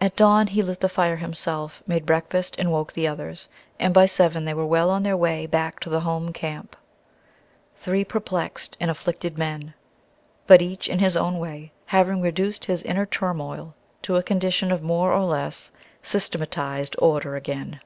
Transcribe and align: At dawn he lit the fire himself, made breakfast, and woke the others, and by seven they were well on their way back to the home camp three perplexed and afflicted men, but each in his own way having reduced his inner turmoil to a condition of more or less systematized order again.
At 0.00 0.16
dawn 0.16 0.48
he 0.48 0.60
lit 0.60 0.80
the 0.80 0.88
fire 0.88 1.18
himself, 1.18 1.80
made 1.86 2.04
breakfast, 2.04 2.56
and 2.58 2.72
woke 2.72 2.94
the 2.94 3.06
others, 3.06 3.48
and 3.78 3.94
by 3.94 4.04
seven 4.04 4.44
they 4.44 4.54
were 4.54 4.66
well 4.66 4.90
on 4.90 5.04
their 5.04 5.16
way 5.16 5.46
back 5.46 5.78
to 5.80 5.88
the 5.88 6.00
home 6.00 6.32
camp 6.32 6.74
three 7.76 8.04
perplexed 8.04 8.76
and 8.80 8.90
afflicted 8.90 9.38
men, 9.38 9.72
but 10.48 10.60
each 10.60 10.88
in 10.88 10.98
his 10.98 11.16
own 11.16 11.38
way 11.38 11.70
having 11.84 12.20
reduced 12.20 12.64
his 12.64 12.82
inner 12.82 13.06
turmoil 13.06 13.72
to 14.02 14.16
a 14.16 14.22
condition 14.24 14.72
of 14.72 14.82
more 14.82 15.12
or 15.12 15.22
less 15.22 15.70
systematized 16.02 16.96
order 16.98 17.36
again. 17.36 17.78